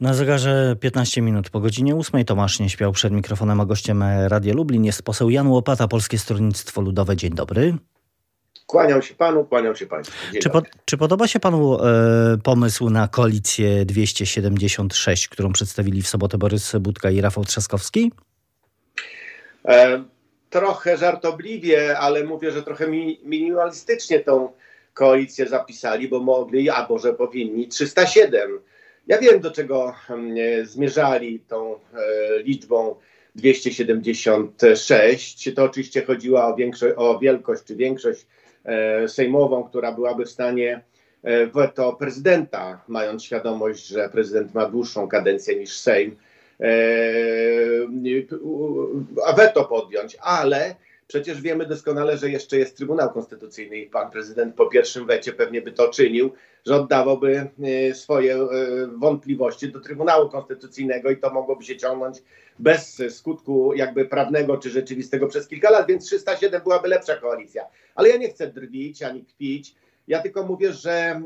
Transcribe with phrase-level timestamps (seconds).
[0.00, 4.54] Na zegarze 15 minut po godzinie 8 Tomasz nie śpiał przed mikrofonem, a gościem Radia
[4.54, 7.16] Lublin jest poseł Jan Łopata, Polskie Stronnictwo Ludowe.
[7.16, 7.74] Dzień dobry.
[8.66, 10.16] Kłaniam się panu, kłaniam się państwu.
[10.42, 16.38] Czy, po, czy, podoba się panu e, pomysł na koalicję 276, którą przedstawili w sobotę
[16.38, 18.12] Borys Budka i Rafał Trzaskowski?
[19.64, 20.04] E,
[20.50, 24.52] trochę żartobliwie, ale mówię, że trochę mi, minimalistycznie tą
[24.94, 28.60] koalicję zapisali, bo mogli, albo że powinni 307
[29.06, 29.94] ja wiem, do czego
[30.64, 31.78] zmierzali tą e,
[32.42, 32.94] liczbą
[33.34, 35.54] 276.
[35.54, 36.56] To oczywiście chodziło o,
[36.96, 38.26] o wielkość czy większość
[38.64, 40.80] e, sejmową, która byłaby w stanie
[41.22, 46.16] e, weto prezydenta, mając świadomość, że prezydent ma dłuższą kadencję niż Sejm,
[49.26, 50.74] a weto podjąć, ale
[51.06, 55.62] Przecież wiemy doskonale, że jeszcze jest Trybunał Konstytucyjny i pan prezydent po pierwszym wecie pewnie
[55.62, 56.32] by to czynił,
[56.66, 58.48] że oddawałby e, swoje e,
[58.86, 62.22] wątpliwości do Trybunału Konstytucyjnego i to mogłoby się ciągnąć
[62.58, 67.64] bez skutku jakby prawnego czy rzeczywistego przez kilka lat, więc 307 byłaby lepsza koalicja.
[67.94, 69.74] Ale ja nie chcę drwić ani kpić.
[70.08, 71.20] Ja tylko mówię, że e,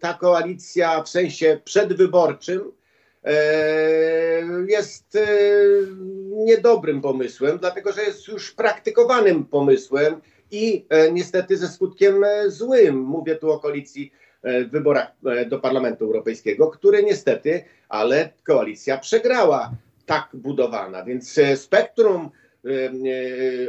[0.00, 2.72] ta koalicja w sensie przedwyborczym
[4.68, 5.18] jest
[6.30, 12.98] niedobrym pomysłem, dlatego że jest już praktykowanym pomysłem i e, niestety ze skutkiem e, złym.
[12.98, 15.12] Mówię tu o koalicji e, w wyborach
[15.46, 19.72] do Parlamentu Europejskiego, który niestety, ale koalicja przegrała
[20.06, 21.04] tak budowana.
[21.04, 22.30] Więc spektrum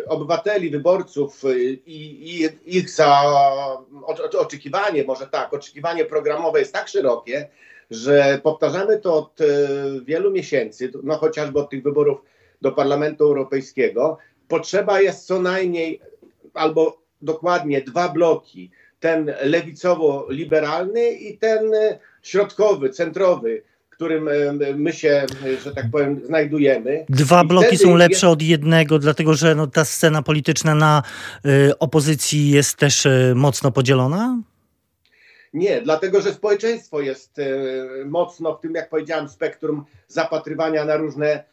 [0.07, 1.41] obywateli, wyborców
[1.85, 3.21] i, ich za
[4.37, 7.47] oczekiwanie, może tak, oczekiwanie programowe jest tak szerokie,
[7.91, 9.39] że powtarzamy to od
[10.05, 12.17] wielu miesięcy, no chociażby od tych wyborów
[12.61, 15.99] do Parlamentu Europejskiego, potrzeba jest co najmniej
[16.53, 18.71] albo dokładnie dwa bloki.
[18.99, 21.71] Ten lewicowo-liberalny i ten
[22.21, 24.29] środkowy, centrowy, którym
[24.75, 25.25] my się,
[25.63, 27.05] że tak powiem, znajdujemy.
[27.09, 28.33] Dwa I bloki są lepsze jest...
[28.33, 31.03] od jednego, dlatego że no, ta scena polityczna na
[31.45, 34.37] y, opozycji jest też y, mocno podzielona?
[35.55, 41.43] Nie, dlatego że społeczeństwo jest y, mocno w tym, jak powiedziałem, spektrum zapatrywania na różne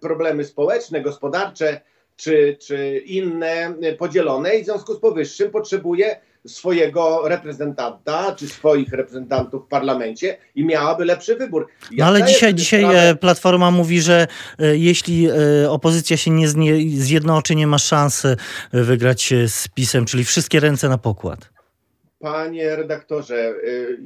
[0.00, 1.80] problemy społeczne, gospodarcze
[2.16, 9.64] czy, czy inne podzielone i w związku z powyższym potrzebuje swojego reprezentanta, czy swoich reprezentantów
[9.64, 11.68] w parlamencie i miałaby lepszy wybór.
[11.90, 13.16] Ja no ale dzisiaj, dzisiaj sprawę...
[13.16, 14.26] Platforma mówi, że
[14.58, 16.48] e, jeśli e, opozycja się nie
[16.88, 18.36] zjednoczy, nie ma szansy
[18.72, 21.57] wygrać z PiSem, czyli wszystkie ręce na pokład.
[22.18, 23.98] Panie redaktorze, y,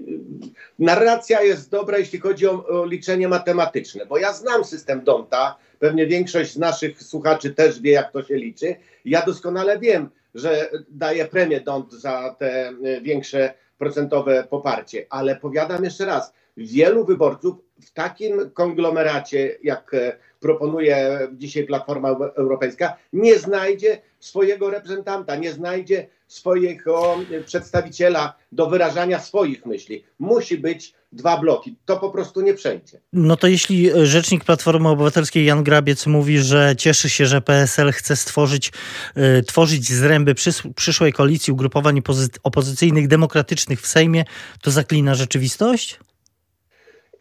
[0.78, 6.06] narracja jest dobra, jeśli chodzi o, o, liczenie matematyczne, bo ja znam system Donta, pewnie
[6.06, 8.76] większość z naszych słuchaczy też wie, jak to się liczy.
[9.04, 15.84] Ja doskonale wiem, że daje premię Dont za te y, większe procentowe poparcie, ale powiadam
[15.84, 24.02] jeszcze raz, wielu wyborców w takim konglomeracie, jak e, proponuje dzisiaj Platforma Europejska, nie znajdzie
[24.20, 30.04] swojego reprezentanta, nie znajdzie swojego przedstawiciela do wyrażania swoich myśli.
[30.18, 31.76] Musi być dwa bloki.
[31.84, 33.00] To po prostu nie przejdzie.
[33.12, 38.16] No to jeśli rzecznik Platformy Obywatelskiej Jan Grabiec mówi, że cieszy się, że PSL chce
[38.16, 38.72] stworzyć,
[39.16, 42.02] y, tworzyć zręby przys przyszłej koalicji ugrupowań
[42.42, 44.24] opozycyjnych demokratycznych w Sejmie,
[44.62, 45.98] to zaklina rzeczywistość?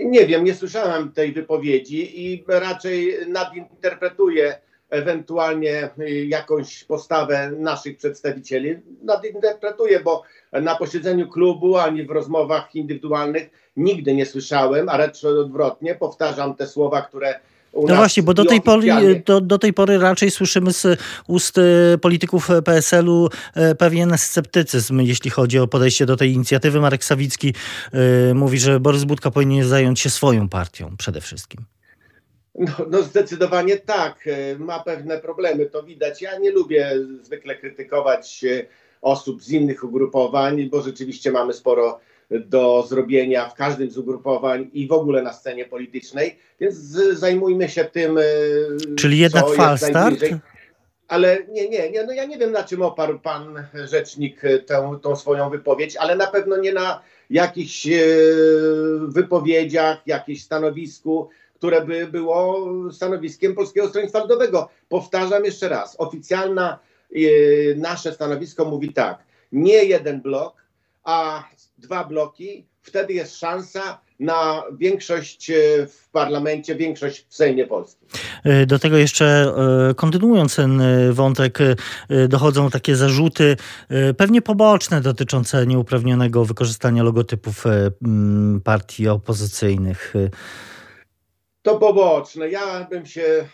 [0.05, 4.55] Nie wiem, nie słyszałem tej wypowiedzi i raczej nadinterpretuję
[4.89, 5.89] ewentualnie
[6.27, 8.79] jakąś postawę naszych przedstawicieli.
[9.03, 15.95] Nadinterpretuję, bo na posiedzeniu klubu ani w rozmowach indywidualnych nigdy nie słyszałem, a raczej odwrotnie
[15.95, 17.39] powtarzam te słowa, które
[17.73, 21.61] no właśnie, bo do tej, pory, do, do tej pory raczej słyszymy z ust e,
[21.97, 26.81] polityków PSL-u e, pewien sceptycyzm, jeśli chodzi o podejście do tej inicjatywy.
[26.81, 27.53] Marek Sawicki
[28.29, 31.61] y, mówi, że Borys Budka powinien zająć się swoją partią przede wszystkim.
[32.55, 34.25] No, no, zdecydowanie tak.
[34.59, 36.21] Ma pewne problemy, to widać.
[36.21, 38.45] Ja nie lubię zwykle krytykować
[39.01, 41.99] osób z innych ugrupowań, bo rzeczywiście mamy sporo
[42.39, 46.75] do zrobienia w każdym z ugrupowań i w ogóle na scenie politycznej, więc
[47.13, 48.17] zajmujmy się tym.
[48.17, 48.21] E,
[48.95, 50.19] Czyli jednak falstart?
[51.07, 55.15] Ale nie, nie, nie, no ja nie wiem na czym oparł pan rzecznik tę, tą
[55.15, 57.99] swoją wypowiedź, ale na pewno nie na jakichś e,
[59.07, 64.69] wypowiedziach, jakimś stanowisku, które by było stanowiskiem Polskiego Stronnictwa Ludowego.
[64.89, 66.79] Powtarzam jeszcze raz, oficjalna
[67.15, 67.19] e,
[67.75, 70.61] nasze stanowisko mówi tak, nie jeden blok,
[71.03, 71.43] a
[71.77, 75.55] dwa bloki, wtedy jest szansa na większość e,
[75.87, 78.07] w parlamencie, większość w Sejmie Polskim.
[78.43, 79.25] E, do tego jeszcze
[79.89, 80.81] e, kontynuując ten
[81.11, 81.59] wątek,
[82.29, 83.57] dochodzą takie zarzuty,
[84.17, 87.63] pewnie poboczne, dotyczące nieuprawnionego wykorzystania logotypów
[88.63, 90.13] partii opozycyjnych.
[91.61, 92.49] To poboczne.
[92.49, 93.47] Ja bym się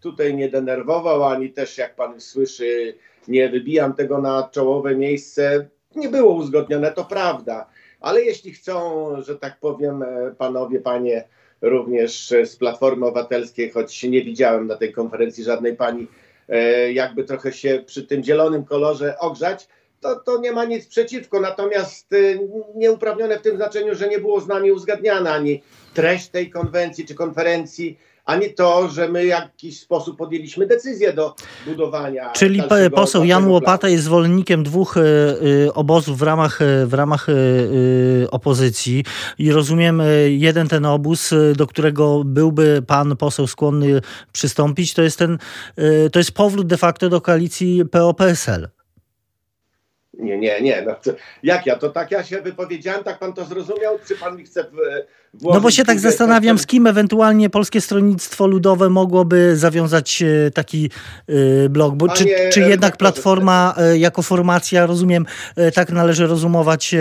[0.00, 2.94] tutaj nie denerwował, ani też, jak pan słyszy,
[3.28, 5.68] nie wybijam tego na czołowe miejsce.
[5.96, 7.66] Nie było uzgodnione, to prawda.
[8.00, 10.04] Ale jeśli chcą, że tak powiem,
[10.38, 11.24] panowie, panie,
[11.62, 16.06] również z Platformy Obywatelskiej, choć nie widziałem na tej konferencji żadnej pani,
[16.48, 19.68] e, jakby trochę się przy tym zielonym kolorze ogrzać,
[20.00, 21.40] to, to nie ma nic przeciwko.
[21.40, 22.16] Natomiast e,
[22.74, 25.62] nieuprawnione w tym znaczeniu, że nie było z nami uzgadniana ani
[25.94, 31.34] treść tej konwencji czy konferencji, ani to, że my w jakiś sposób podjęliśmy decyzję do
[31.66, 32.30] budowania.
[32.30, 32.62] Czyli
[32.94, 35.02] poseł Jan Łopata jest zwolennikiem dwóch e,
[35.74, 37.26] obozów w ramach, e, w ramach
[38.30, 39.04] opozycji
[39.38, 44.00] i rozumiem, jeden ten obóz, do którego byłby pan poseł skłonny
[44.32, 45.38] przystąpić, to jest ten,
[46.12, 48.81] to jest powrót de facto do koalicji PO-PSL.
[50.18, 50.82] Nie, nie, nie.
[50.86, 51.10] No, to,
[51.42, 51.76] jak ja?
[51.76, 53.98] To tak ja się wypowiedziałem, tak pan to zrozumiał?
[54.08, 54.64] Czy pan mi chce
[55.42, 60.90] No bo się tak zastanawiam, z kim ewentualnie Polskie Stronnictwo Ludowe mogłoby zawiązać e, taki
[61.28, 61.94] y, blok.
[61.94, 65.26] Bo, czy, czy jednak Platforma jako formacja, rozumiem,
[65.74, 66.94] tak należy rozumować,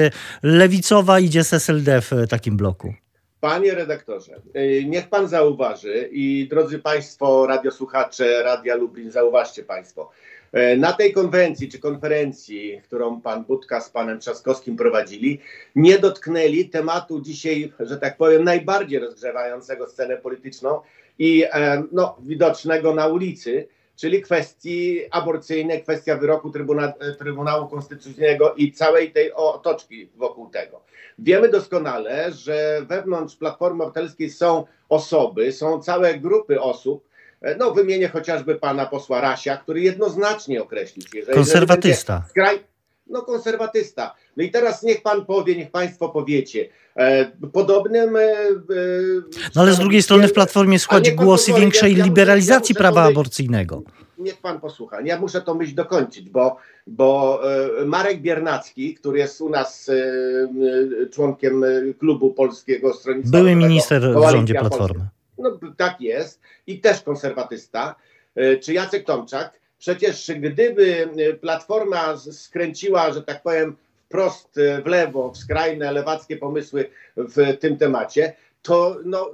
[0.44, 2.94] lewicowa idzie z SLD w takim bloku?
[3.40, 4.42] Panie redaktorze,
[4.86, 10.31] niech pan zauważy i drodzy państwo, radiosłuchacze Radia Lublin, zauważcie państwo, E,
[10.78, 15.40] na tej konwencji czy konferencji, którą pan Budka z panem Trzaskowskim prowadzili,
[15.76, 20.82] nie dotknęli tematu dzisiaj, że tak powiem, najbardziej rozgrzewającego scenę polityczną
[21.20, 28.72] i e, no, widocznego na ulicy, czyli kwestii aborcyjnej, kwestia wyroku Trybuna, Trybunału Konstytucyjnego i
[28.72, 30.82] całej tej otoczki wokół tego.
[31.20, 37.11] Wiemy doskonale, że wewnątrz Platformy Obywatelskiej są osoby, są całe grupy osób, E,
[37.60, 42.24] no, wymienię chociażby pana posła Rasia, który jednoznacznie określił się, że konserwatysta.
[42.30, 42.60] Skraj...
[43.08, 44.16] No, konserwatysta.
[44.38, 46.70] No i teraz niech pan powie, niech państwo powiecie.
[46.96, 48.16] E, podobnym.
[48.16, 48.34] E, e
[49.56, 53.04] no ale z drugiej strony w Platformie schodzi głosy pozwoli, większej ja, liberalizacji ja prawa
[53.04, 53.84] aborcyjnego.
[54.18, 55.02] Niech pan posłucha.
[55.02, 56.58] Ja muszę to myśl dokończyć, bo,
[56.88, 57.40] bo
[57.82, 61.64] e, Marek Biernacki, który jest u nas e, członkiem
[62.00, 65.00] klubu Polskiego Stronnictwa Były minister w rządzie Platformy.
[65.00, 67.96] Polska, no tak jest, i też konserwatysta,
[68.36, 69.60] e, czy Jacek Tomczak.
[69.80, 76.38] Przecież gdyby e, Platforma skręciła, że tak powiem, wprost e, w lewo, w skrajne lewackie
[76.38, 79.32] pomysły w tym temacie, to no,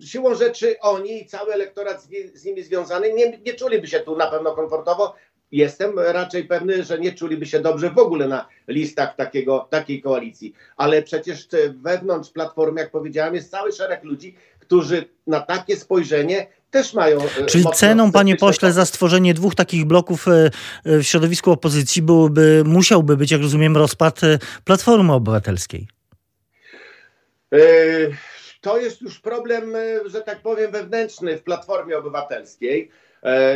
[0.00, 2.02] siłą rzeczy oni i cały elektorat
[2.34, 5.14] z, nimi związany nie, nie czuliby się tu na pewno komfortowo.
[5.52, 10.54] Jestem raczej pewny, że nie czuliby się dobrze w ogóle na listach takiego, takiej koalicji.
[10.76, 14.36] Ale przecież wewnątrz Platformy, jak powiedziałem, jest cały szereg ludzi,
[14.70, 17.18] którzy na takie spojrzenie też mają.
[17.22, 20.50] E, Czyli ceną, panie pośle, za stworzenie dwóch takich bloków e,
[20.84, 24.20] e, w środowisku opozycji byłoby, musiałby być, jak rozumiem, rozpad
[24.64, 25.88] Platformy Obywatelskiej.
[28.60, 29.72] To jest już problem,
[30.06, 32.90] że tak powiem, wewnętrzny w Platformie Obywatelskiej.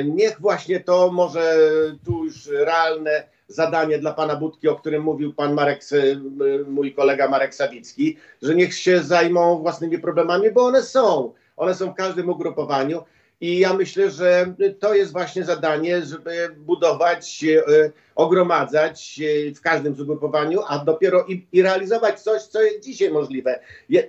[0.05, 1.57] Niech właśnie to może
[2.05, 5.81] tu już realne zadanie dla pana Budki, o którym mówił pan Marek,
[6.67, 11.33] mój kolega Marek Sawicki, że niech się zajmą własnymi problemami, bo one są.
[11.57, 13.03] One są w każdym ugrupowaniu.
[13.41, 19.21] I ja myślę, że to jest właśnie zadanie, żeby budować, e, ogromadzać
[19.57, 23.61] w każdym ugrupowaniu, a dopiero i, i, realizować coś, co jest dzisiaj możliwe.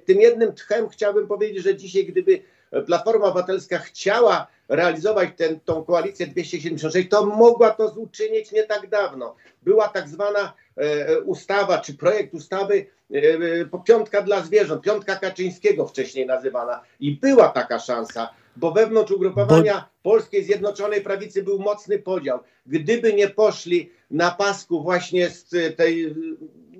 [0.06, 2.42] Tym jednym tchem chciałbym powiedzieć, że dzisiaj, gdyby
[2.82, 5.30] Platforma Obywatelska chciała realizować
[5.66, 9.36] tą koalicję 276, to mogła to uczynić nie tak dawno.
[9.64, 15.88] Była tak zwana e, ustawa, czy projekt ustawy e, e, piątka dla zwierząt, piątka Kaczyńskiego
[15.88, 20.12] wcześniej nazywana i była taka szansa, bo wewnątrz ugrupowania bo...
[20.12, 22.40] Polskiej Zjednoczonej Prawicy był mocny podział.
[22.66, 26.16] Gdyby nie poszli na pasku właśnie z tej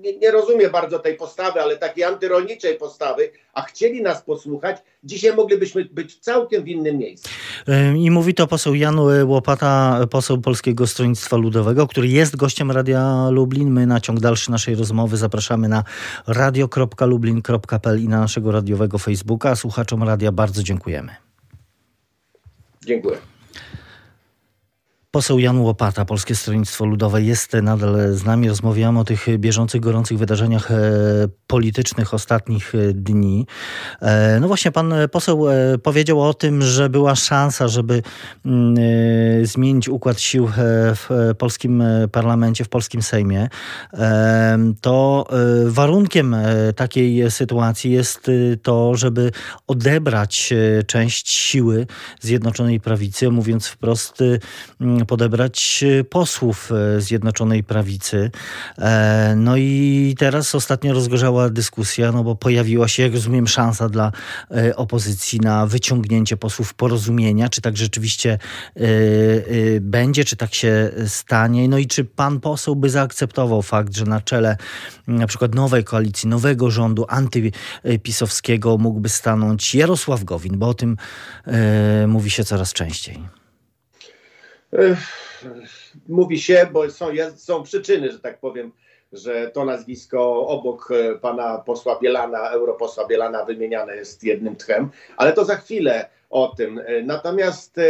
[0.06, 5.36] nie, nie rozumie bardzo tej postawy, ale takiej antyrolniczej postawy, a chcieli nas posłuchać, dzisiaj
[5.36, 7.28] moglibyśmy być w całkiem innym miejscu.
[7.96, 13.70] I mówi to poseł Jan Łopata, poseł Polskiego Stronnictwa Ludowego, który jest gościem Radia Lublin.
[13.70, 15.84] My na ciąg dalszy naszej rozmowy zapraszamy na
[16.26, 19.56] radio.lublin.pl i na naszego radiowego Facebooka.
[19.56, 21.12] Słuchaczom radia bardzo dziękujemy.
[22.86, 23.16] Dziękuję.
[25.10, 28.48] Poseł Jan Łopata, Polskie Stronnictwo Ludowe jest nadal z nami.
[28.48, 30.76] Rozmawiamy o tych bieżących, gorących wydarzeniach e,
[31.46, 33.46] politycznych ostatnich e, dni.
[34.02, 35.44] E, no właśnie, pan poseł
[35.82, 38.02] powiedział o tym, że była szansa, żeby
[38.46, 38.76] mm,
[39.46, 40.50] zmienić układ sił
[40.94, 41.82] w polskim
[42.12, 43.48] parlamencie, w polskim Sejmie.
[44.80, 45.26] To
[45.66, 46.36] warunkiem
[46.76, 48.30] takiej sytuacji jest
[48.62, 49.32] to, żeby
[49.66, 50.52] odebrać
[50.86, 51.86] część siły
[52.20, 54.22] Zjednoczonej Prawicy, mówiąc wprost,
[55.04, 58.30] podebrać posłów Zjednoczonej Prawicy.
[59.36, 64.12] No i teraz ostatnio rozgorzała dyskusja, no bo pojawiła się, jak rozumiem, szansa dla
[64.76, 67.48] opozycji na wyciągnięcie posłów porozumienia.
[67.48, 68.38] Czy tak rzeczywiście
[69.80, 71.68] będzie, czy tak się stanie?
[71.68, 74.56] No i czy pan poseł by zaakceptował fakt, że na czele
[75.06, 80.96] na przykład nowej koalicji, nowego rządu antypisowskiego mógłby stanąć Jarosław Gowin, bo o tym
[81.46, 83.45] e, mówi się coraz częściej.
[86.08, 87.06] Mówi się, bo są,
[87.36, 88.72] są przyczyny, że tak powiem,
[89.12, 95.32] że to nazwisko obok e, pana posła Bielana, europosła Bielana wymieniane jest jednym tchem, ale
[95.32, 96.78] to za chwilę o tym.
[96.78, 97.80] E, natomiast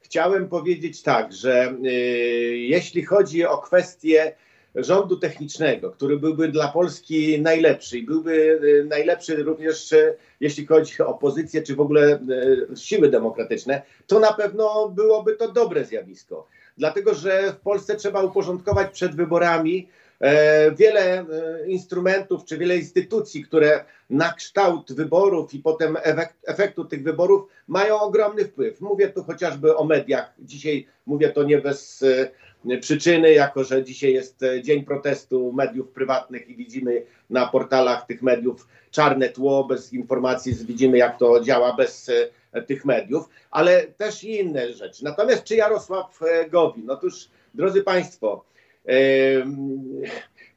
[0.00, 1.74] chciałem powiedzieć tak, że
[2.52, 4.34] jeśli chodzi o kwestię
[4.74, 11.02] rządu technicznego, który byłby dla Polski najlepszy i byłby e, najlepszy również e, jeśli chodzi
[11.02, 16.46] o opozycję, czy w ogóle e, siły demokratyczne, to na pewno byłoby to dobre zjawisko.
[16.78, 19.88] Dlatego, że w Polsce trzeba uporządkować przed wyborami
[20.78, 21.24] wiele
[21.66, 25.96] instrumentów czy wiele instytucji, które na kształt wyborów i potem
[26.46, 28.80] efektu tych wyborów mają ogromny wpływ.
[28.80, 30.32] Mówię tu chociażby o mediach.
[30.38, 32.04] Dzisiaj mówię to nie bez
[32.80, 38.22] przyczyny, jako że dzisiaj jest e, dzień protestu mediów prywatnych i widzimy na portalach tych
[38.22, 42.10] mediów czarne tło, bez informacji, widzimy jak to działa bez
[42.52, 45.04] e, tych mediów, ale też i inne rzeczy.
[45.04, 46.90] Natomiast czy Jarosław e, Gowin?
[46.90, 48.44] Otóż, drodzy Państwo,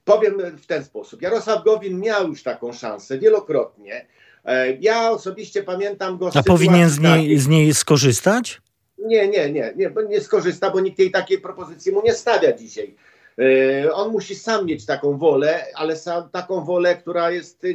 [0.06, 1.22] powiem w ten sposób.
[1.22, 4.06] Jarosław Gowin miał już taką szansę wielokrotnie.
[4.80, 6.30] Ja osobiście pamiętam go.
[6.36, 8.62] A powinien z niej, z niej skorzystać?
[9.06, 12.96] Nie, nie, nie, nie, nie skorzysta, bo nikt tej takiej propozycji mu nie stawia dzisiaj.
[13.38, 17.66] Yy, on musi sam mieć taką wolę, ale sam, taką wolę, która jest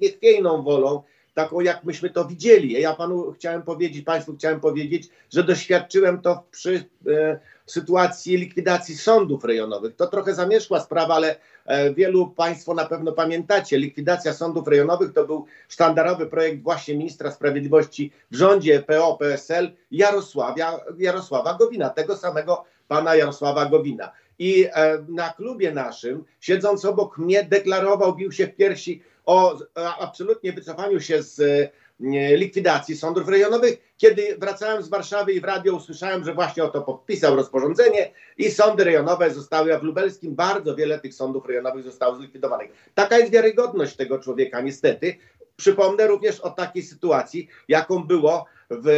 [0.00, 1.02] niechwiejną wolą,
[1.34, 2.72] taką jak myśmy to widzieli.
[2.72, 9.44] Ja panu chciałem powiedzieć, państwu chciałem powiedzieć, że doświadczyłem to przy e, sytuacji likwidacji sądów
[9.44, 9.96] rejonowych.
[9.96, 11.38] To trochę zamieszkła sprawa, ale e,
[11.94, 13.78] wielu państwo na pewno pamiętacie.
[13.78, 21.54] Likwidacja sądów rejonowych to był sztandarowy projekt właśnie ministra sprawiedliwości w rządzie PO-PSL Jarosławia, Jarosława
[21.54, 24.12] Gowina, tego samego pana Jarosława Gowina.
[24.38, 29.58] I e, na klubie naszym, siedząc obok mnie, deklarował, bił się w piersi o
[30.00, 31.40] absolutnie wycofaniu się z
[32.36, 36.82] likwidacji sądów rejonowych, kiedy wracałem z Warszawy i w radio usłyszałem, że właśnie o to
[36.82, 42.16] podpisał rozporządzenie i sądy rejonowe zostały, a w Lubelskim bardzo wiele tych sądów rejonowych zostało
[42.16, 42.70] zlikwidowanych.
[42.94, 45.16] Taka jest wiarygodność tego człowieka, niestety.
[45.56, 48.88] Przypomnę również o takiej sytuacji, jaką było w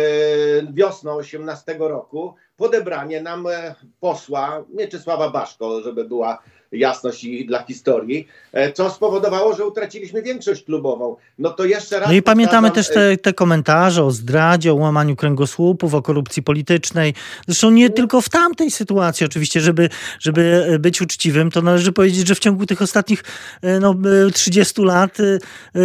[0.73, 6.43] wiosną 18 roku podebranie nam e, posła Mieczysława Baszko, żeby była
[6.73, 11.17] jasność i dla historii, e, co spowodowało, że utraciliśmy większość klubową.
[11.39, 12.09] No to jeszcze raz.
[12.09, 17.15] No i pamiętamy też te, te, komentarze o zdradzie, o łamaniu kręgosłupów, o korupcji politycznej.
[17.47, 19.89] Zresztą nie tylko w tamtej sytuacji, oczywiście, żeby,
[20.21, 23.25] żeby być uczciwym, to należy powiedzieć, że w ciągu tych ostatnich
[23.63, 23.95] e, no,
[24.35, 25.39] 30 lat e,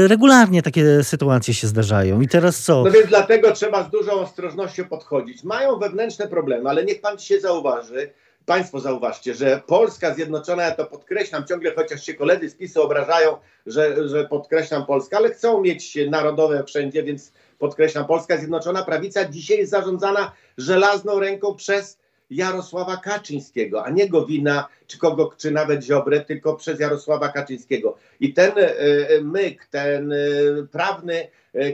[0.08, 2.22] regularnie takie sytuacje się zdarzają.
[2.22, 2.84] I teraz co?
[2.84, 5.44] No więc dlatego trzeba z dużą ostrożnością podchodzić.
[5.44, 8.10] Mają wewnętrzne problemy, ale niech pan się zauważy,
[8.46, 13.38] Państwo zauważcie, że Polska Zjednoczona, ja to podkreślam ciągle, chociaż się koledzy z PiSu obrażają,
[13.66, 19.58] że, że podkreślam Polskę, ale chcą mieć narodowe wszędzie, więc podkreślam, Polska Zjednoczona Prawica dzisiaj
[19.58, 22.00] jest zarządzana żelazną ręką przez
[22.30, 27.98] Jarosława Kaczyńskiego, a nie Gowina, czy kogo, czy nawet Ziobrę, tylko przez Jarosława Kaczyńskiego.
[28.20, 30.18] I ten e, e, myk, ten e,
[30.72, 31.28] prawny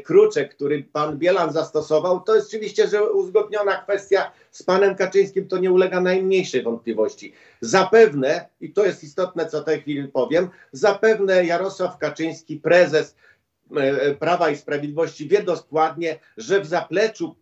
[0.04, 5.58] kruczek, który pan Bielan zastosował, to jest oczywiście, że uzgodniona kwestia z panem Kaczyńskim, to
[5.58, 7.34] nie ulega najmniejszej wątpliwości.
[7.62, 13.16] Zapewne, i to jest istotne, co tej chwili powiem, zapewne Jarosław Kaczyński, prezes
[14.20, 17.36] Prawa i Sprawiedliwości wie dokładnie, że w zapleczu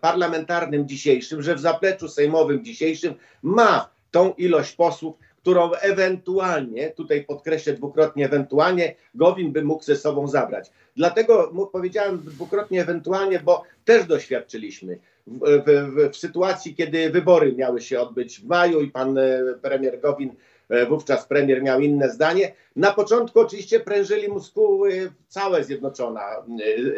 [0.00, 7.72] parlamentarnym dzisiejszym, że w zapleczu sejmowym dzisiejszym ma tą ilość posłów, którą ewentualnie, tutaj podkreślę
[7.72, 10.70] dwukrotnie ewentualnie, Gowin by mógł ze sobą zabrać.
[10.96, 18.00] Dlatego powiedziałem dwukrotnie ewentualnie, bo też doświadczyliśmy w, w, w, sytuacji, kiedy wybory miały się
[18.00, 20.34] odbyć w maju i pan e, premier Gowin,
[20.68, 22.52] e, wówczas premier miał inne zdanie.
[22.76, 26.22] Na początku oczywiście prężyli muskuły całe zjednoczona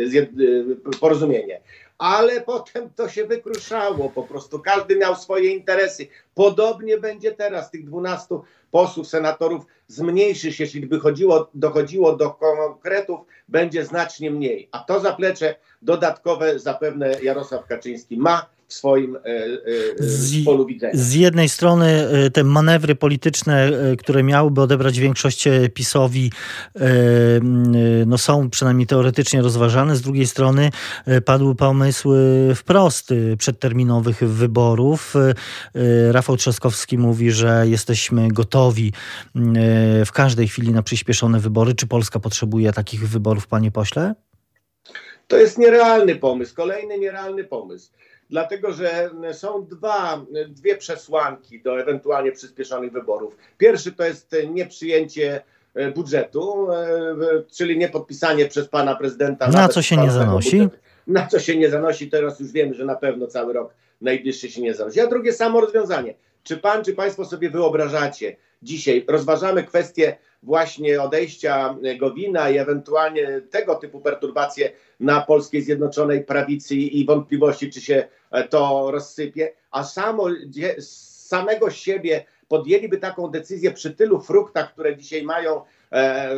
[0.06, 0.30] zjed,
[1.00, 1.60] porozumienie
[2.02, 4.58] ale potem to się wykruszało po prostu.
[4.58, 6.08] Każdy miał swoje interesy.
[6.34, 7.70] Podobnie będzie teraz.
[7.70, 8.38] Tych 12
[8.70, 14.68] posłów, senatorów zmniejszy się, jeśli by chodziło, dochodziło do konkretów, będzie znacznie mniej.
[14.72, 19.18] A to zaplecze dodatkowe zapewne Jarosław Kaczyński ma w swoim
[19.98, 20.92] z, polu widzenia.
[20.96, 26.32] Z jednej strony te manewry polityczne, które miałyby odebrać większość PiSowi,
[28.06, 29.96] no są przynajmniej teoretycznie rozważane.
[29.96, 30.70] Z drugiej strony
[31.24, 32.18] padły pomysły
[32.56, 35.14] wprost przedterminowych wyborów.
[36.10, 38.92] Rafał Trzaskowski mówi, że jesteśmy gotowi
[40.06, 41.74] w każdej chwili na przyspieszone wybory.
[41.74, 44.14] Czy Polska potrzebuje takich wyborów, panie pośle?
[45.32, 47.90] To jest nierealny pomysł, kolejny nierealny pomysł.
[48.30, 53.36] Dlatego, że są dwa, dwie przesłanki do ewentualnie przyspieszonych wyborów.
[53.58, 55.42] Pierwszy to jest nieprzyjęcie
[55.74, 56.86] e, budżetu, e,
[57.56, 59.48] czyli niepodpisanie przez pana prezydenta.
[59.48, 60.56] Na co się nie zanosi?
[60.56, 60.76] Budżetu.
[61.06, 64.62] Na co się nie zanosi, teraz już wiemy, że na pewno cały rok najbliższy się
[64.62, 65.00] nie zanosi.
[65.00, 66.14] A drugie samo rozwiązanie.
[66.42, 73.74] Czy pan, czy państwo sobie wyobrażacie, dzisiaj rozważamy kwestię właśnie odejścia Gowina i ewentualnie tego
[73.74, 80.26] typu perturbacje na polskiej Zjednoczonej Prawicy i wątpliwości, czy się e, to rozsypie, a samo,
[81.28, 86.30] samego siebie podjęliby taką decyzję przy tylu fruktach, które dzisiaj mają e,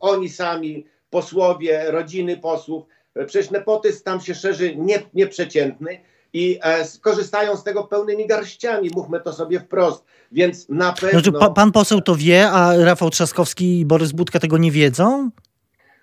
[0.00, 2.84] oni sami, posłowie, rodziny posłów.
[3.26, 6.00] Przecież nepotyzm tam się szerzy nie, nieprzeciętny
[6.32, 10.04] i e, skorzystają z tego pełnymi garściami, mówmy to sobie wprost.
[10.32, 11.20] Więc na pewno...
[11.20, 15.30] Znaczy, pa, pan poseł to wie, a Rafał Trzaskowski i Borys Budka tego nie wiedzą?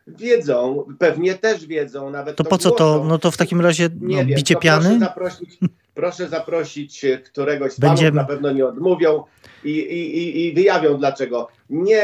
[0.08, 3.04] Wiedzą, pewnie też wiedzą, nawet to, to po co to?
[3.08, 4.90] No to w takim razie no, wiem, bicie piany?
[4.90, 5.60] Proszę zaprosić,
[5.94, 8.12] proszę zaprosić któregoś z Będziemy...
[8.12, 9.24] panów, na pewno nie odmówią
[9.64, 11.48] i, i, i wyjawią dlaczego.
[11.70, 12.04] Nie,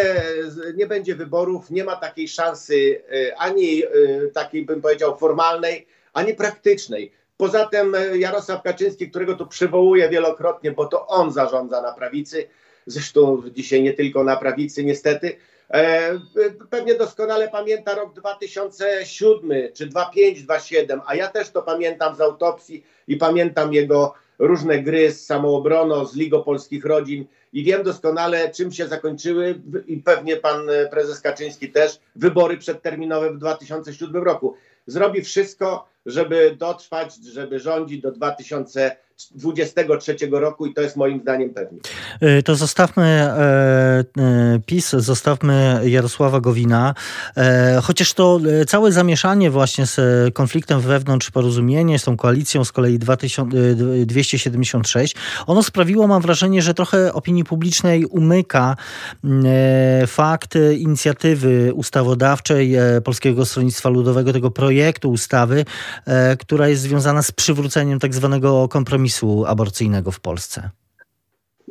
[0.76, 3.88] nie będzie wyborów, nie ma takiej szansy e, ani e,
[4.34, 7.12] takiej bym powiedział formalnej, ani praktycznej.
[7.44, 12.48] Poza tym e, Jarosław Kaczyński, którego tu przywołuję wielokrotnie, bo to on zarządza na prawicy,
[12.86, 15.36] zresztą dzisiaj nie tylko na prawicy niestety,
[15.70, 16.20] e,
[16.70, 22.86] pewnie doskonale pamięta rok 2007 czy 2005, 2007, a ja też to pamiętam z autopsji
[23.08, 28.72] i pamiętam jego różne gry z samoobroną, z Ligą Polskich Rodzin i wiem doskonale, czym
[28.72, 34.56] się zakończyły i pewnie pan prezes Kaczyński też, wybory przedterminowe w 2007 roku.
[34.88, 41.80] Zrobi wszystko, żeby dotrwać, żeby rządzić do 2023 roku i to jest moim zdaniem pewnie.
[42.22, 46.94] E, to zostawmy e, e, PiS, zostawmy Jarosława Gowina,
[47.84, 50.00] chociaż to całe zamieszanie właśnie z
[50.34, 55.16] konfliktem wewnątrz porozumienie, z tą koalicją z kolei 276,
[55.48, 58.76] ono sprawiło, mam wrażenie, że trochę opinii publicznej umyka
[60.08, 65.93] fakt inicjatywy ustawodawczej Polskiego Stronnictwa Ludowego, tego projektu ustawy, E,
[66.40, 70.70] która jest związana z przywróceniem tak zwanego kompromisu aborcyjnego w Polsce?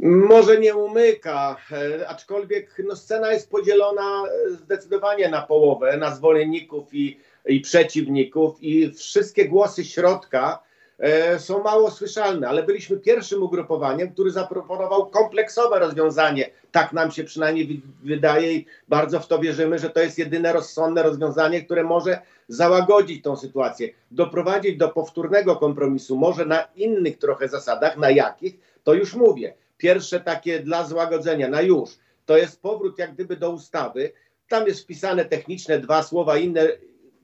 [0.03, 7.21] Może nie umyka, e, aczkolwiek no, scena jest podzielona zdecydowanie na połowę, na zwolenników i,
[7.47, 10.63] i przeciwników, i wszystkie głosy środka
[11.03, 16.51] E, są mało słyszalne, ale byliśmy pierwszym ugrupowaniem, który zaproponował kompleksowe rozwiązanie.
[16.73, 21.03] Tak nam się przynajmniej wydaje i bardzo w to wierzymy, że to jest jedyne rozsądne
[21.03, 27.97] rozwiązanie, które może załagodzić tą sytuację, doprowadzić do powtórnego kompromisu, może na innych trochę zasadach,
[27.97, 28.55] na jakich,
[28.85, 29.55] to już mówię.
[29.77, 31.91] Pierwsze takie dla złagodzenia, na już,
[32.27, 34.13] to jest powrót jak gdyby do ustawy.
[34.49, 36.69] Tam jest wpisane techniczne dwa słowa inne,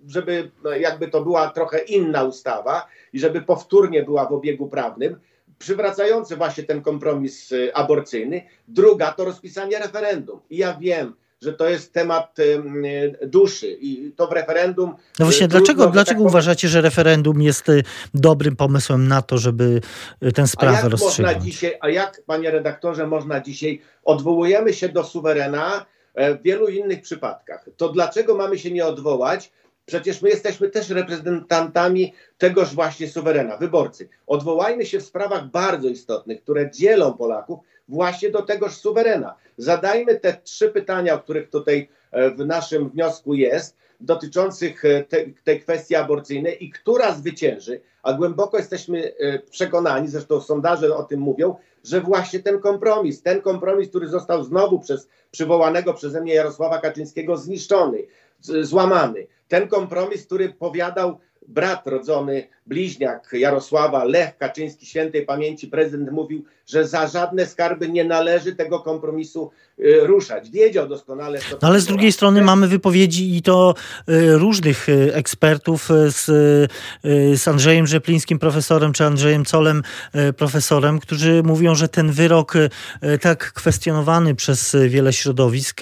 [0.06, 5.20] żeby no, jakby to była trochę inna ustawa i żeby powtórnie była w obiegu prawnym,
[5.58, 8.42] przywracający właśnie ten kompromis y, aborcyjny.
[8.68, 10.40] Druga to rozpisanie referendum.
[10.50, 14.94] I ja wiem, że to jest temat y, duszy i to w referendum.
[15.18, 17.66] No właśnie, y, dlaczego, dlaczego tak uważacie, że referendum jest
[18.14, 19.80] dobrym pomysłem na to, żeby
[20.34, 21.36] tę sprawę a rozstrzygnąć?
[21.36, 26.68] Można dzisiaj, a jak, panie redaktorze, można dzisiaj, odwołujemy się do suwerena e, w wielu
[26.68, 27.66] innych przypadkach.
[27.76, 29.52] To dlaczego mamy się nie odwołać
[29.88, 34.09] Przecież my jesteśmy też reprezentantami tegoż właśnie suwerena, wyborcy.
[34.27, 39.35] Odwołajmy się w sprawach bardzo istotnych, które dzielą Polaków właśnie do tegoż suwerena.
[39.57, 45.16] Zadajmy te trzy pytania, o których tutaj e, w naszym wniosku jest, dotyczących e, te,
[45.44, 51.20] tej kwestii aborcyjnej i która zwycięży, a głęboko jesteśmy e, przekonani, zresztą sondaże o tym
[51.20, 56.79] mówią, że właśnie ten kompromis, ten kompromis, który został znowu przez przywołanego przeze mnie Jarosława
[56.79, 57.98] Kaczyńskiego zniszczony,
[58.40, 66.44] złamany, ten kompromis, który powiadał brat rodzony, bliźniak Jarosława, Lech Kaczyński, świętej pamięci, prezydent mówił,
[66.66, 70.50] że za żadne skarby nie należy tego kompromisu y, ruszać.
[70.50, 71.38] Wiedział doskonale.
[71.38, 73.74] Co no ale z drugiej strony mamy wypowiedzi i to
[74.09, 76.24] y, różnych y, ekspertów z,
[77.40, 79.83] z Andrzejem Rzeplińskim profesorem, czy Andrzejem Colem
[80.37, 82.54] profesorem, którzy mówią, że ten wyrok
[83.20, 85.81] tak kwestionowany przez wiele środowisk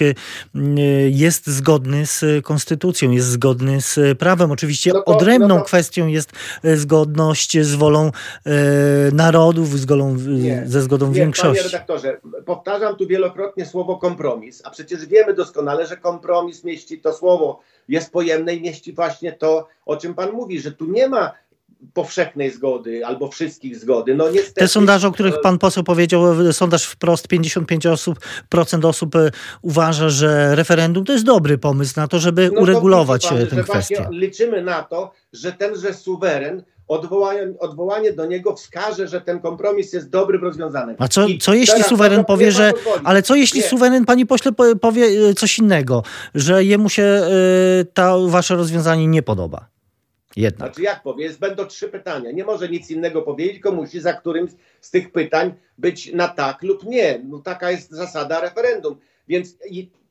[1.09, 4.51] jest zgodny z konstytucją, jest zgodny z prawem.
[4.51, 6.31] Oczywiście no to, odrębną inną kwestią jest
[6.77, 8.11] zgodność z wolą
[9.11, 11.63] narodów, z golą, nie, ze zgodą nie, większości.
[11.63, 17.13] Panie redaktorze, powtarzam tu wielokrotnie słowo kompromis, a przecież wiemy doskonale, że kompromis mieści to
[17.13, 21.31] słowo, jest pojemne i mieści właśnie to, o czym pan mówi, że tu nie ma
[21.93, 24.15] powszechnej zgody albo wszystkich zgody.
[24.15, 29.15] No niestety, Te sondaże, o których pan poseł powiedział, sondaż wprost 55 osób, procent osób
[29.15, 33.47] e, uważa, że referendum to jest dobry pomysł na to, żeby no uregulować to, pan,
[33.47, 34.07] tę kwestię.
[34.11, 40.09] Liczymy na to, że tenże suweren odwołanie, odwołanie do niego wskaże, że ten kompromis jest
[40.09, 40.95] dobrym rozwiązaniem.
[40.99, 42.73] A co, co jeśli suweren powie, że.
[43.03, 43.67] Ale co jeśli nie.
[43.67, 46.03] suweren, pani pośle, powie e, coś innego,
[46.35, 47.03] że jemu się
[47.81, 49.76] y, to wasze rozwiązanie nie podoba?
[50.37, 50.69] Jednak.
[50.69, 51.29] Znaczy jak powie?
[51.39, 52.31] Będą trzy pytania.
[52.31, 56.63] Nie może nic innego powiedzieć, tylko musi za którymś z tych pytań być na tak
[56.63, 57.21] lub nie.
[57.23, 58.97] No taka jest zasada referendum.
[59.27, 59.57] Więc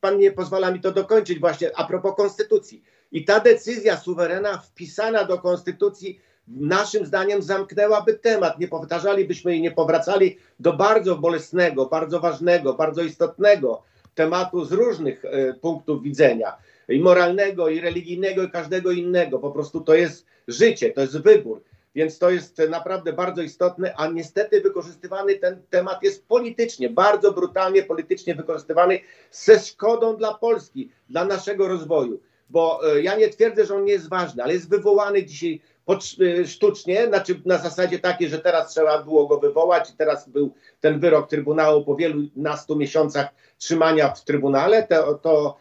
[0.01, 2.83] pan nie pozwala mi to dokończyć właśnie a propos konstytucji.
[3.12, 8.59] I ta decyzja suwerena wpisana do konstytucji naszym zdaniem zamknęłaby temat.
[8.59, 13.83] Nie powtarzalibyśmy i nie powracali do bardzo bolesnego, bardzo ważnego, bardzo istotnego
[14.15, 16.57] tematu z różnych y, punktów widzenia
[16.88, 19.38] i moralnego, i religijnego, i każdego innego.
[19.38, 21.62] Po prostu to jest życie, to jest wybór.
[21.94, 27.83] Więc to jest naprawdę bardzo istotne, a niestety wykorzystywany ten temat jest politycznie, bardzo brutalnie
[27.83, 32.20] politycznie wykorzystywany ze szkodą dla Polski, dla naszego rozwoju.
[32.51, 36.46] Bo e, ja nie twierdzę, że on nie jest ważny, ale jest wywołany dzisiaj e,
[36.46, 41.31] sztucznie, znaczy na zasadzie takiej, że teraz trzeba było go wywołać teraz był ten wyrok
[41.31, 45.57] Trybunału po wielu nastu miesiącach trzymania w Trybunale, to, to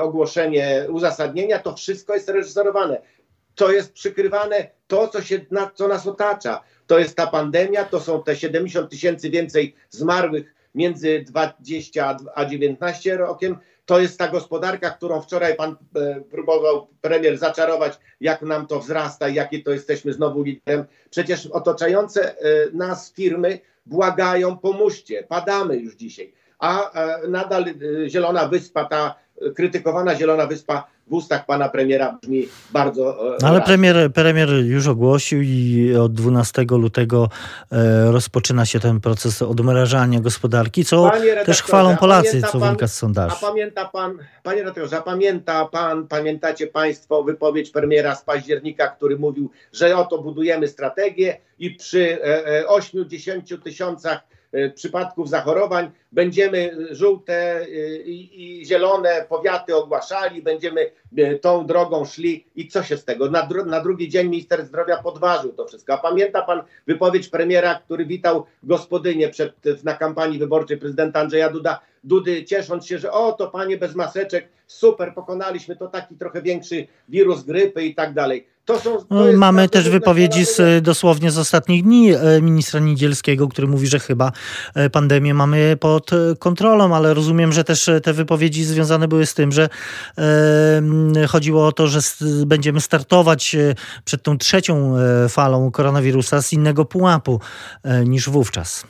[0.00, 3.00] ogłoszenie uzasadnienia, to wszystko jest reżyserowane.
[3.54, 6.62] To jest przykrywane to, co, się, na, co nas otacza.
[6.86, 13.16] To jest ta pandemia, to są te 70 tysięcy więcej zmarłych między 20 a 19
[13.16, 13.58] rokiem.
[13.86, 19.28] To jest ta gospodarka, którą wczoraj pan e, próbował premier zaczarować, jak nam to wzrasta,
[19.28, 20.84] jakie to jesteśmy znowu liderem.
[21.10, 26.32] Przecież otaczające e, nas firmy błagają, pomóżcie, padamy już dzisiaj.
[26.58, 29.14] A e, nadal e, Zielona Wyspa, ta
[29.54, 33.36] krytykowana Zielona Wyspa w ustach pana premiera brzmi bardzo.
[33.36, 37.28] E, ale premier, premier już ogłosił i od 12 lutego
[37.72, 41.10] e, rozpoczyna się ten proces odmrażania gospodarki, co
[41.44, 43.36] też chwalą Polacy, co wynika z sondaży.
[43.38, 49.50] A pamięta pan, panie redaktorze, pamięta pan, pamiętacie państwo wypowiedź premiera z października, który mówił,
[49.72, 54.35] że oto budujemy strategię i przy e, 8-10 tysiącach E,
[54.74, 55.90] przypadków zachorowań.
[56.12, 57.66] Będziemy żółte e,
[58.04, 63.30] i, zielone powiaty ogłaszali, będziemy e, tą drogą szli i co się z tego?
[63.30, 65.92] Na, dru na drugi dzień minister zdrowia podważył to wszystko.
[65.92, 71.80] A pamięta pan wypowiedź premiera, który witał gospodynię przed, na kampanii wyborczej prezydenta Andrzeja Duda,
[72.04, 76.86] Dudy, ciesząc się, że o, to panie bez maseczek, super, pokonaliśmy to taki trochę większy
[77.08, 78.46] wirus grypy i tak dalej.
[78.74, 79.04] Są,
[79.36, 84.32] Mamy też wypowiedzi z, dosłownie z ostatnich dni e, ministra Niedzielskiego, który mówi, że chyba
[84.74, 89.34] e, pandemię mamy pod e, kontrolą, ale rozumiem, że też te wypowiedzi związane były z
[89.34, 89.68] tym, że
[90.18, 92.00] e, chodziło o to, że
[92.46, 93.56] będziemy startować
[94.04, 94.94] przed tą trzecią
[95.28, 97.40] falą koronawirusa z innego pułapu
[98.04, 98.86] niż wówczas.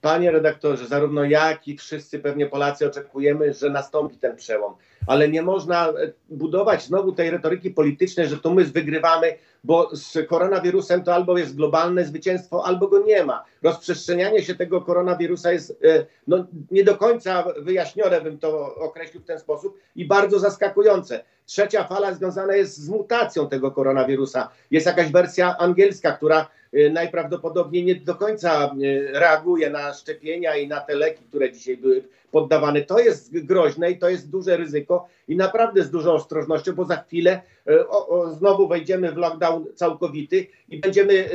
[0.00, 4.74] Panie redaktorze, zarówno jak i wszyscy pewnie Polacy oczekujemy, że nastąpi ten przełom,
[5.06, 5.92] ale nie można e,
[6.28, 11.56] budować znowu tej retoryki politycznej, że to my wygrywamy, bo z koronawirusem to albo jest
[11.56, 13.44] globalne zwycięstwo, albo go nie ma.
[13.62, 19.26] Rozprzestrzenianie się tego koronawirusa jest e, no, nie do końca wyjaśnione, bym to określił w
[19.26, 21.24] ten sposób, i bardzo zaskakujące.
[21.46, 24.48] Trzecia fala związana jest z mutacją tego koronawirusa.
[24.70, 28.74] Jest jakaś wersja angielska, która Y, najprawdopodobniej nie do końca
[29.12, 32.82] reaguje na szczepienia i na te leki, które dzisiaj były poddawane.
[32.82, 34.93] To jest groźne i to jest duże ryzyko
[35.28, 39.66] i naprawdę z dużą ostrożnością, bo za chwilę y, o, o, znowu wejdziemy w lockdown
[39.74, 41.28] całkowity i będziemy,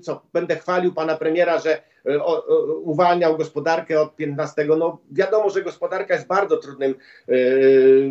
[0.00, 1.82] co, będę chwalił pana premiera, że
[2.20, 2.44] o,
[2.80, 4.66] uwalniał gospodarkę od 15.
[4.78, 6.94] No wiadomo, że gospodarka jest w bardzo trudnym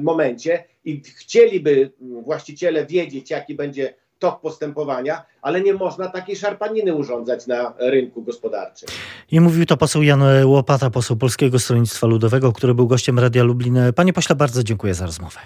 [0.02, 7.48] momencie i chcieliby właściciele wiedzieć, jaki będzie tok postępowania, ale nie można takiej szarpaniny urządzać
[7.48, 8.90] na rynku gospodarczym.
[9.32, 13.78] I mówił to poseł Jan Łopata, poseł Polskiego Stronnictwa Ludowego, który był gościem Radia Lublin.
[13.96, 15.40] Panie pośle, bardzo dziękuję za rozmowę.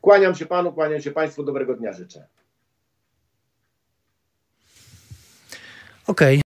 [0.00, 2.26] Kłaniam się panu, kłaniam się państwu, dobrego dnia życzę.
[6.06, 6.26] Okej.
[6.26, 6.36] Okay.